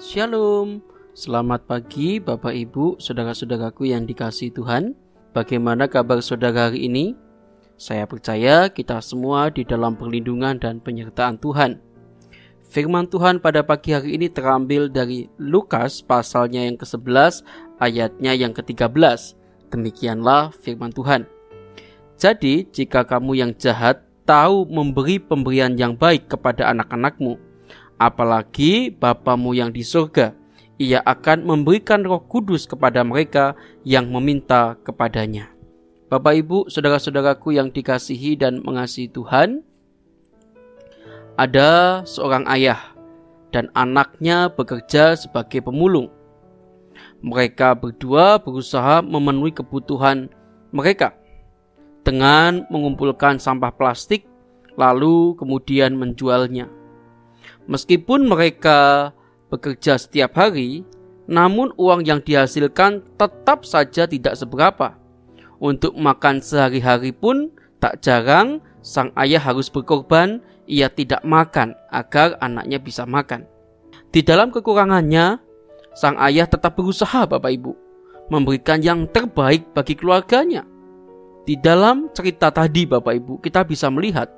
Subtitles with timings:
[0.00, 0.80] Shalom,
[1.12, 4.96] selamat pagi Bapak Ibu, saudara-saudaraku yang dikasih Tuhan.
[5.36, 7.12] Bagaimana kabar saudara hari ini?
[7.76, 11.84] Saya percaya kita semua di dalam perlindungan dan penyertaan Tuhan.
[12.64, 17.44] Firman Tuhan pada pagi hari ini terambil dari Lukas pasalnya yang ke-11
[17.76, 19.36] ayatnya yang ke-13.
[19.68, 21.28] Demikianlah firman Tuhan.
[22.16, 27.49] Jadi jika kamu yang jahat tahu memberi pemberian yang baik kepada anak-anakmu,
[28.00, 30.32] apalagi Bapamu yang di surga.
[30.80, 33.52] Ia akan memberikan roh kudus kepada mereka
[33.84, 35.52] yang meminta kepadanya.
[36.08, 39.60] Bapak ibu saudara-saudaraku yang dikasihi dan mengasihi Tuhan,
[41.36, 42.96] ada seorang ayah
[43.52, 46.08] dan anaknya bekerja sebagai pemulung.
[47.20, 50.32] Mereka berdua berusaha memenuhi kebutuhan
[50.72, 51.12] mereka
[52.00, 54.24] dengan mengumpulkan sampah plastik
[54.80, 56.79] lalu kemudian menjualnya.
[57.70, 59.10] Meskipun mereka
[59.50, 60.86] bekerja setiap hari,
[61.30, 64.98] namun uang yang dihasilkan tetap saja tidak seberapa.
[65.60, 72.78] Untuk makan sehari-hari pun tak jarang sang ayah harus berkorban, ia tidak makan agar anaknya
[72.80, 73.44] bisa makan.
[74.10, 75.38] Di dalam kekurangannya,
[75.94, 77.72] sang ayah tetap berusaha Bapak Ibu
[78.30, 80.62] memberikan yang terbaik bagi keluarganya.
[81.44, 84.30] Di dalam cerita tadi Bapak Ibu kita bisa melihat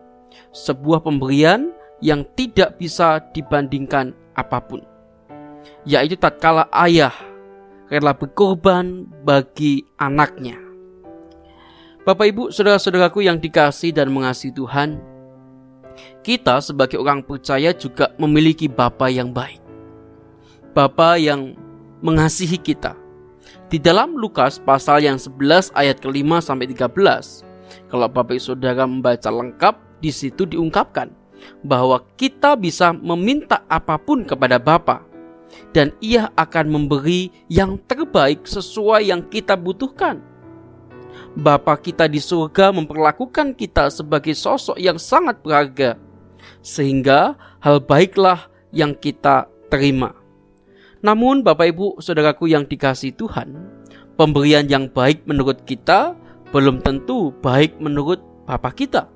[0.56, 4.82] sebuah pemberian yang tidak bisa dibandingkan apa pun,
[5.86, 7.14] yaitu tatkala ayah
[7.86, 10.58] rela berkorban bagi anaknya.
[12.02, 14.98] Bapak, ibu, saudara-saudaraku yang dikasih dan mengasihi Tuhan,
[16.26, 19.62] kita sebagai orang percaya juga memiliki Bapa yang baik,
[20.74, 21.54] Bapa yang
[22.02, 22.98] mengasihi kita.
[23.70, 27.46] Di dalam Lukas pasal yang 11 ayat ke-5 sampai 13,
[27.86, 31.21] kalau Bapak Saudara membaca lengkap, di situ diungkapkan
[31.62, 35.06] bahwa kita bisa meminta apa pun kepada Bapa
[35.76, 40.20] dan ia akan memberi yang terbaik sesuai yang kita butuhkan.
[41.32, 45.96] Bapa kita di surga memperlakukan kita sebagai sosok yang sangat berharga
[46.60, 50.12] sehingga hal baiklah yang kita terima.
[51.00, 53.56] Namun Bapak Ibu Saudaraku yang dikasih Tuhan,
[54.14, 56.14] pemberian yang baik menurut kita
[56.52, 59.08] belum tentu baik menurut Bapak kita.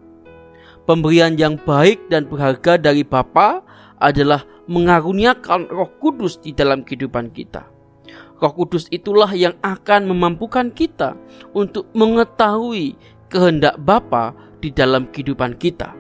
[0.86, 3.58] Pemberian yang baik dan berharga dari Bapa
[3.98, 7.66] adalah mengaruniakan Roh Kudus di dalam kehidupan kita.
[8.38, 11.19] Roh Kudus itulah yang akan memampukan kita
[11.58, 12.94] untuk mengetahui
[13.26, 14.30] kehendak Bapa
[14.62, 15.91] di dalam kehidupan kita.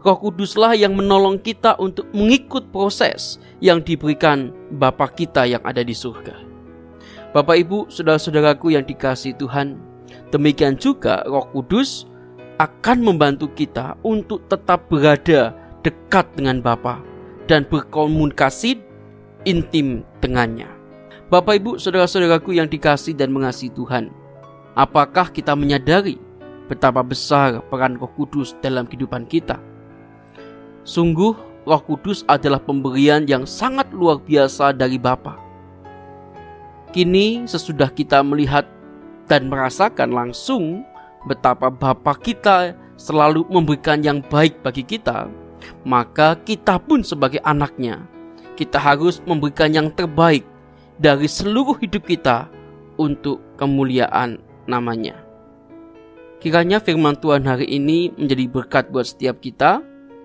[0.00, 5.92] Roh Kuduslah yang menolong kita untuk mengikut proses yang diberikan Bapa kita yang ada di
[5.92, 6.32] surga.
[7.36, 9.76] Bapak Ibu, saudara-saudaraku yang dikasih Tuhan,
[10.32, 12.08] demikian juga Roh Kudus
[12.60, 17.00] akan membantu kita untuk tetap berada dekat dengan Bapa
[17.48, 18.78] dan berkomunikasi
[19.48, 20.68] intim dengannya.
[21.32, 24.12] Bapak Ibu, saudara-saudaraku yang dikasih dan mengasihi Tuhan,
[24.76, 26.20] apakah kita menyadari
[26.68, 29.56] betapa besar peran Roh Kudus dalam kehidupan kita?
[30.84, 31.32] Sungguh,
[31.64, 35.40] Roh Kudus adalah pemberian yang sangat luar biasa dari Bapa.
[36.92, 38.68] Kini, sesudah kita melihat
[39.24, 40.84] dan merasakan langsung
[41.26, 45.26] betapa Bapa kita selalu memberikan yang baik bagi kita,
[45.82, 48.02] maka kita pun sebagai anaknya,
[48.54, 50.46] kita harus memberikan yang terbaik
[50.98, 52.46] dari seluruh hidup kita
[52.98, 54.38] untuk kemuliaan
[54.70, 55.18] namanya.
[56.42, 59.78] Kiranya firman Tuhan hari ini menjadi berkat buat setiap kita.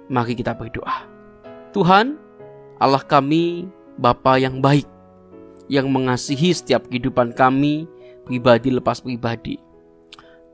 [0.10, 1.06] Mari kita berdoa.
[1.78, 2.18] Tuhan,
[2.82, 3.70] Allah kami,
[4.02, 4.90] Bapa yang baik,
[5.70, 7.86] yang mengasihi setiap kehidupan kami,
[8.26, 9.67] pribadi lepas pribadi.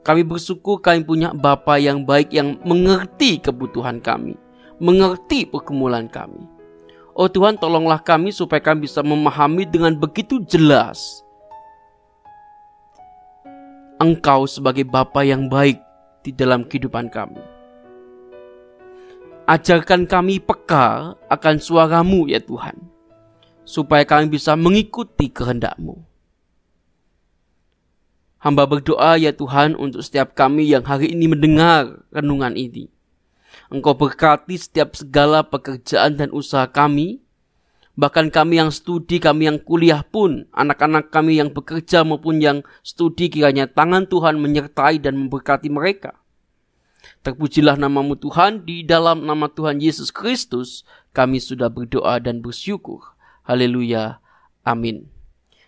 [0.04, 4.36] Kami bersyukur kami punya Bapa yang baik yang mengerti kebutuhan kami,
[4.76, 6.44] mengerti pergumulan kami.
[7.16, 11.24] Oh Tuhan, tolonglah kami supaya kami bisa memahami dengan begitu jelas
[14.04, 15.80] Engkau sebagai Bapa yang baik
[16.28, 17.40] di dalam kehidupan kami.
[19.48, 22.76] Ajarkan kami peka akan suaramu ya Tuhan,
[23.64, 25.96] supaya kami bisa mengikuti kehendakmu.
[28.44, 32.92] Hamba berdoa ya Tuhan untuk setiap kami yang hari ini mendengar renungan ini.
[33.72, 37.24] Engkau berkati setiap segala pekerjaan dan usaha kami.
[37.96, 43.32] Bahkan kami yang studi, kami yang kuliah pun, anak-anak kami yang bekerja maupun yang studi
[43.32, 46.18] kiranya tangan Tuhan menyertai dan memberkati mereka.
[47.24, 50.84] Terpujilah namamu Tuhan, di dalam nama Tuhan Yesus Kristus
[51.16, 53.16] kami sudah berdoa dan bersyukur.
[53.48, 54.20] Haleluya.
[54.68, 55.14] Amin.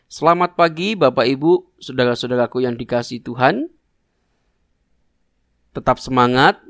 [0.05, 3.73] Selamat pagi Bapak Ibu, saudara-saudaraku yang dikasih Tuhan.
[5.73, 6.61] Tetap semangat,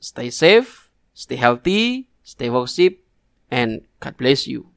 [0.00, 3.04] stay safe, stay healthy, stay worship,
[3.52, 4.72] and God bless you.